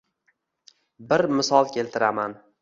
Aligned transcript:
Bir 1.11 1.25
misol 1.41 1.71
keltiraman 1.77 2.37